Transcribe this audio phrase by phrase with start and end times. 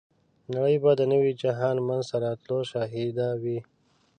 [0.53, 3.59] نړۍ به د نوي جهان منځته راتلو شاهده وي.